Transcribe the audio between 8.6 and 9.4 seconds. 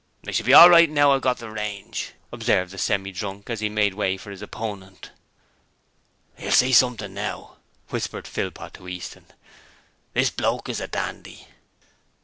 to Easton.